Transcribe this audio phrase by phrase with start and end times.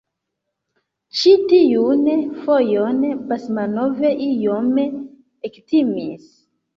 [1.17, 2.07] Ĉi tiun
[2.45, 3.03] fojon
[3.33, 4.71] Basmanov iom
[5.51, 6.27] ektimis.